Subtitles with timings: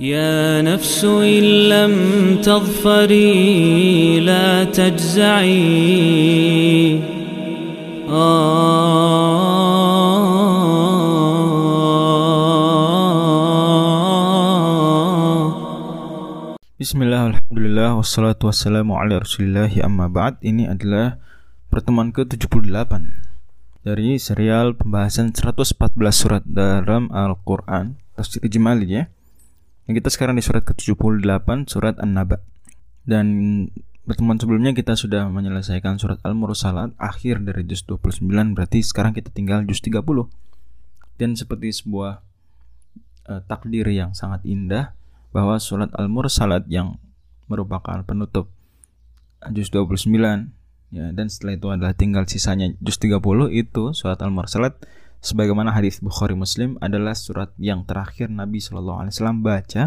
[0.00, 1.94] يا نفس إن لم
[2.42, 5.62] تظفري لا تجزعي
[16.82, 21.22] Bismillah, Alhamdulillah, wassalatu wassalamu ala rasulillahi amma ba'd Ini adalah
[21.70, 22.90] pertemuan ke-78
[23.86, 25.78] Dari serial pembahasan 114
[26.10, 29.06] surat dalam Al-Quran Tafsir Jemali ya
[29.87, 32.43] Yang kita sekarang di surat ke-78, surat An-Naba.
[33.07, 33.25] Dan
[34.03, 39.63] pertemuan sebelumnya kita sudah menyelesaikan surat Al-Mursalat Akhir dari juz 29, berarti sekarang kita tinggal
[39.63, 40.03] juz 30
[41.15, 42.19] Dan seperti sebuah
[43.31, 44.91] uh, takdir yang sangat indah
[45.31, 46.99] bahwa surat Al-Mursalat yang
[47.47, 48.51] merupakan penutup
[49.55, 50.51] juz 29
[50.87, 53.19] ya dan setelah itu adalah tinggal sisanya juz 30
[53.51, 54.79] itu surat Al-Mursalat
[55.21, 59.83] sebagaimana hadis Bukhari Muslim adalah surat yang terakhir Nabi Shallallahu alaihi wasallam baca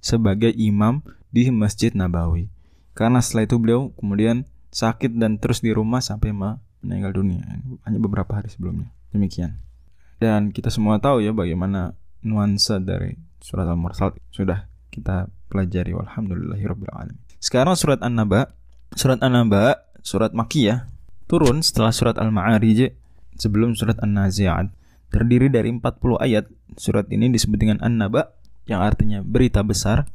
[0.00, 2.48] sebagai imam di Masjid Nabawi.
[2.96, 7.42] Karena setelah itu beliau kemudian sakit dan terus di rumah sampai meninggal dunia.
[7.86, 8.90] Hanya beberapa hari sebelumnya.
[9.10, 9.58] Demikian.
[10.20, 17.16] Dan kita semua tahu ya bagaimana nuansa dari surat Al-Mursalat sudah kita pelajari alamin.
[17.40, 18.52] Sekarang surat An-Naba,
[18.92, 20.90] surat An-Naba, surat Makkiyah
[21.24, 22.99] turun setelah surat Al-Ma'arij
[23.40, 24.68] sebelum surat An-Nazi'at.
[25.10, 26.46] Terdiri dari 40 ayat.
[26.76, 28.36] Surat ini disebut dengan An-Naba
[28.68, 30.06] yang artinya berita besar.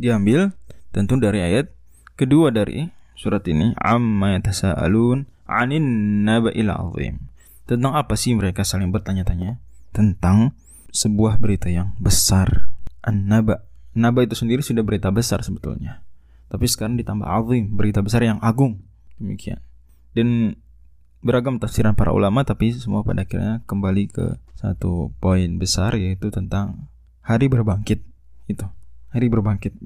[0.00, 0.56] Diambil
[0.90, 1.70] tentu dari ayat
[2.16, 5.86] kedua dari surat ini amma yatasaalun 'anin
[6.24, 7.30] naba'il 'azim.
[7.68, 9.60] Tentang apa sih mereka saling bertanya-tanya?
[9.94, 10.56] Tentang
[10.90, 12.74] sebuah berita yang besar.
[13.06, 16.02] An-Naba Naba itu sendiri sudah berita besar sebetulnya.
[16.50, 18.82] Tapi sekarang ditambah azim, berita besar yang agung.
[19.18, 19.58] Demikian.
[20.14, 20.58] Dan
[21.20, 24.26] beragam tafsiran para ulama tapi semua pada akhirnya kembali ke
[24.56, 26.88] satu poin besar yaitu tentang
[27.20, 28.00] hari berbangkit
[28.48, 28.66] itu.
[29.10, 29.76] Hari berbangkit.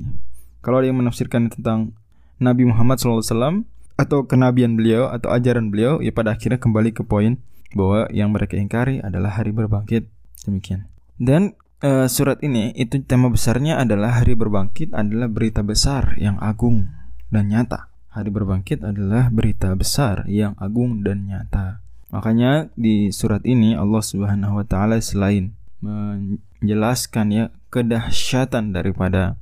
[0.65, 1.93] Kalau ada yang menafsirkan tentang
[2.41, 7.39] Nabi Muhammad SAW atau kenabian beliau atau ajaran beliau ya pada akhirnya kembali ke poin
[7.75, 10.11] bahwa yang mereka ingkari adalah hari berbangkit.
[10.45, 10.91] Demikian.
[11.15, 16.91] Dan uh, surat ini itu tema besarnya adalah hari berbangkit adalah berita besar yang agung
[17.31, 17.94] dan nyata.
[18.15, 21.83] Hari berbangkit adalah berita besar yang agung dan nyata.
[22.15, 25.51] Makanya di surat ini Allah Subhanahu wa taala selain
[25.83, 27.45] menjelaskan ya
[27.75, 29.35] kedahsyatan daripada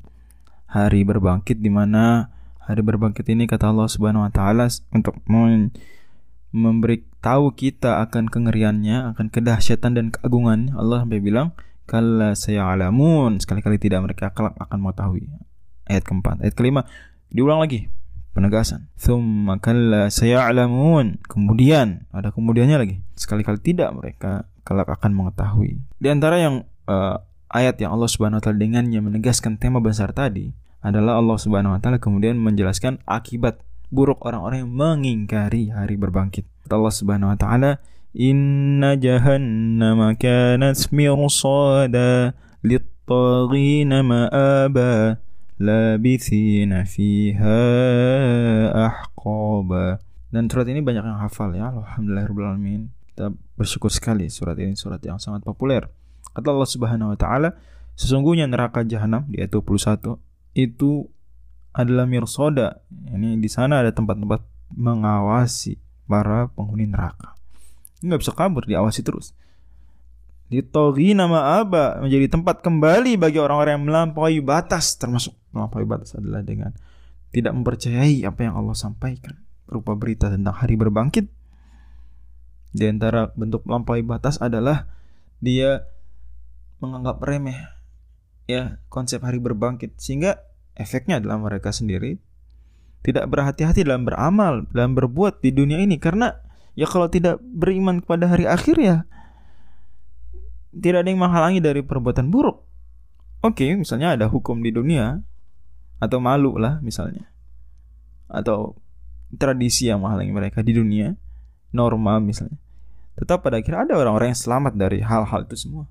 [0.64, 2.32] hari berbangkit di mana
[2.64, 5.20] hari berbangkit ini kata Allah Subhanahu wa taala untuk
[6.56, 10.72] memberi tahu kita akan kengeriannya, akan kedahsyatan dan keagungan.
[10.80, 11.52] Allah sampai bilang
[11.84, 15.28] kalla sayalamun sekali-kali tidak mereka kelak akan mengetahui
[15.84, 16.88] ayat keempat ayat kelima
[17.28, 17.90] diulang lagi
[18.32, 18.88] penegasan.
[18.98, 21.20] Thumma kalla sayalamun.
[21.24, 22.96] Kemudian ada kemudiannya lagi.
[23.16, 25.78] Sekali-kali tidak mereka kelak akan mengetahui.
[26.00, 27.20] Di antara yang uh,
[27.52, 30.50] ayat yang Allah Subhanahu wa taala dengannya menegaskan tema besar tadi
[30.82, 33.60] adalah Allah Subhanahu wa taala kemudian menjelaskan akibat
[33.92, 36.48] buruk orang-orang yang mengingkari hari berbangkit.
[36.72, 37.78] Allah Subhanahu wa taala
[38.12, 45.16] Inna jahannam kanat mirsada Littagina ma'aba
[45.62, 47.62] Labithina fiha
[48.74, 50.02] ahqaba.
[50.34, 55.22] Dan surat ini banyak yang hafal ya Alhamdulillahirrahmanirrahim Kita bersyukur sekali surat ini surat yang
[55.22, 55.86] sangat populer.
[56.34, 57.54] Kata Allah subhanahu wa ta'ala
[57.94, 60.18] Sesungguhnya neraka jahanam di ayat 21
[60.56, 61.12] Itu
[61.72, 62.82] adalah mirsoda.
[62.90, 67.32] Ini di sana ada tempat-tempat mengawasi para penghuni neraka.
[68.04, 69.32] Nggak bisa kabur diawasi terus.
[70.52, 76.40] Ditori nama Aba menjadi tempat kembali bagi orang-orang yang melampaui batas termasuk melampaui batas adalah
[76.40, 76.72] dengan
[77.32, 79.40] tidak mempercayai apa yang Allah sampaikan.
[79.64, 81.28] Berupa berita tentang hari berbangkit.
[82.72, 84.88] Di antara bentuk melampaui batas adalah
[85.40, 85.84] dia
[86.80, 87.56] menganggap remeh
[88.48, 89.96] ya konsep hari berbangkit.
[89.96, 90.40] Sehingga
[90.76, 92.20] efeknya adalah mereka sendiri
[93.02, 95.96] tidak berhati-hati dalam beramal dalam berbuat di dunia ini.
[95.96, 96.32] Karena
[96.76, 98.96] ya kalau tidak beriman kepada hari akhir ya
[100.72, 102.64] tidak ada yang menghalangi dari perbuatan buruk.
[103.44, 105.20] Oke, misalnya ada hukum di dunia
[106.02, 107.30] atau malu lah misalnya.
[108.26, 108.74] Atau
[109.38, 111.14] tradisi yang menghalangi mereka di dunia,
[111.70, 112.58] norma misalnya.
[113.14, 115.86] Tetap pada akhirnya ada orang-orang yang selamat dari hal-hal itu semua.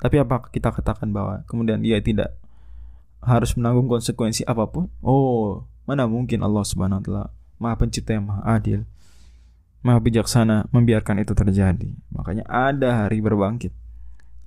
[0.00, 2.36] Tapi apakah kita katakan bahwa kemudian dia tidak
[3.24, 4.92] harus menanggung konsekuensi apa pun?
[5.00, 7.24] Oh, mana mungkin Allah Subhanahu wa taala
[7.60, 8.84] Maha Pencipta yang Maha Adil
[9.80, 11.90] maha bijaksana membiarkan itu terjadi.
[12.12, 13.72] Makanya ada hari berbangkit.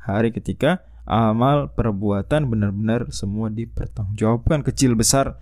[0.03, 5.39] Hari ketika amal perbuatan benar-benar semua dipertanggungjawabkan kecil besar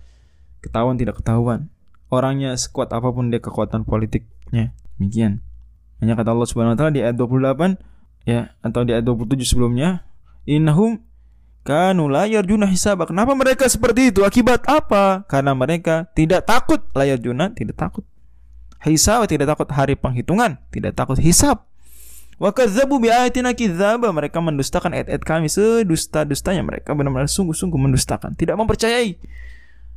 [0.62, 1.70] ketahuan tidak ketahuan
[2.10, 5.42] orangnya sekuat apa pun dia kekuatan politiknya demikian
[6.02, 7.78] hanya kata Allah Subhanahu wa taala di ayat 28
[8.26, 10.02] ya atau di ayat 27 sebelumnya
[10.46, 10.98] innahum
[11.62, 13.06] Kanu la yarjuna hisaba.
[13.06, 14.26] Kenapa mereka seperti itu?
[14.26, 15.22] Akibat apa?
[15.30, 18.02] Karena mereka tidak takut layar juna, tidak takut.
[18.82, 21.62] Hisab tidak takut hari penghitungan, tidak takut hisab.
[22.42, 24.10] Wa kadzabu bi ayatina kidzaba.
[24.10, 29.14] Mereka mendustakan ayat-ayat kami sedusta-dustanya mereka benar-benar sungguh-sungguh mendustakan, tidak mempercayai.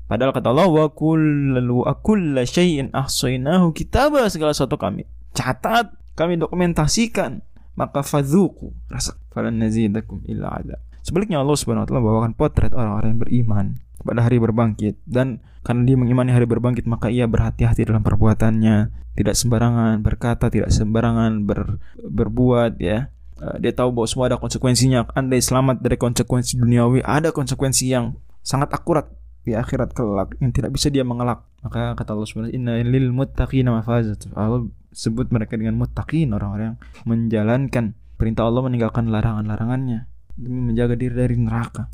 [0.05, 7.41] Padahal kata Allah wa kullu akulla syai'in ahsaynahu kitaba segala sesuatu kami catat, kami dokumentasikan.
[7.75, 10.79] Maka fadzuku rasa falan nazidakum illa adab.
[11.03, 13.65] Sebaliknya Allah Subhanahu wa taala bawakan potret orang-orang yang beriman
[14.03, 19.35] pada hari berbangkit dan karena dia mengimani hari berbangkit maka ia berhati-hati dalam perbuatannya, tidak
[19.37, 23.09] sembarangan berkata, tidak sembarangan ber, berbuat ya.
[23.41, 25.09] Eh, dia tahu bahwa semua ada konsekuensinya.
[25.17, 28.13] Andai selamat dari konsekuensi duniawi, ada konsekuensi yang
[28.45, 29.09] sangat akurat
[29.41, 31.41] di akhirat kelak yang tidak bisa dia mengelak.
[31.65, 34.29] Maka kata Allah Subhanahu Inna lil muttaqina mafazat.
[34.37, 40.07] Allah sebut mereka dengan muttaqin orang-orang yang menjalankan perintah Allah meninggalkan larangan-larangannya
[40.39, 41.87] demi menjaga diri dari neraka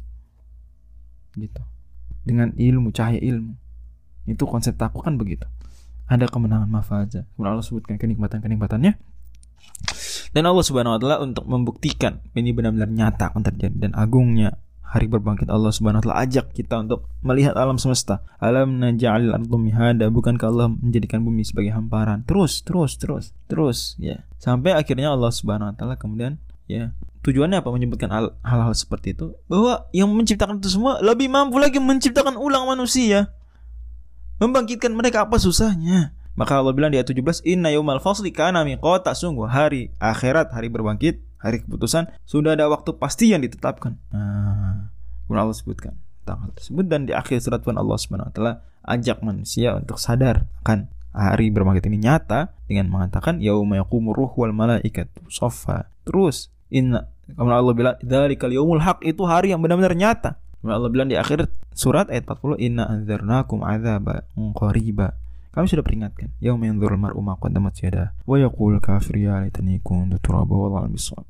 [1.37, 1.61] gitu
[2.21, 3.57] dengan ilmu cahaya ilmu
[4.29, 5.47] itu konsep takwa kan begitu
[6.05, 8.97] ada kemenangan mafaza kemudian Allah sebutkan kenikmatan kenikmatannya
[10.31, 14.55] dan Allah subhanahu wa taala untuk membuktikan ini benar-benar nyata akan terjadi dan agungnya
[14.91, 18.27] hari berbangkit Allah Subhanahu wa taala ajak kita untuk melihat alam semesta.
[18.43, 22.27] Alam naj'al ardu mihada, bukankah Allah menjadikan bumi sebagai hamparan?
[22.27, 24.27] Terus, terus, terus, terus ya.
[24.35, 26.85] Sampai akhirnya Allah Subhanahu wa taala kemudian ya
[27.21, 29.37] Tujuannya apa menyebutkan hal-hal seperti itu?
[29.45, 33.29] Bahwa yang menciptakan itu semua lebih mampu lagi menciptakan ulang manusia.
[34.41, 36.17] Membangkitkan mereka apa susahnya?
[36.33, 40.73] Maka Allah bilang di ayat 17, "Inna yaumal fasli kana miqata." Sungguh hari akhirat, hari
[40.73, 44.01] berbangkit, hari keputusan sudah ada waktu pasti yang ditetapkan.
[44.09, 44.89] Nah,
[45.29, 49.21] Allah sebutkan tentang hal tersebut dan di akhir surat pun Allah Subhanahu wa taala ajak
[49.21, 55.91] manusia untuk sadar akan hari berbangkit ini nyata dengan mengatakan yauma ruh wal malaikatu saffa.
[56.03, 60.35] Terus Inna Kemudian Allah bilang dzalikal yaumul haq itu hari yang benar-benar nyata.
[60.59, 65.15] Kemudian Allah bilang di akhir surat ayat 40 inna anzarnakum adzaba qariba.
[65.51, 66.31] Kami sudah peringatkan.
[66.39, 71.27] Yauma yanzurul mar'u ma qaddamat yada wa yaqul kafir ya laitani kuntu turaba wallahu bisawab.